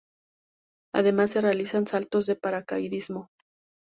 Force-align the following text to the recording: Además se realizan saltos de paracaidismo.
Además 0.95 1.29
se 1.29 1.41
realizan 1.41 1.85
saltos 1.85 2.25
de 2.25 2.35
paracaidismo. 2.35 3.29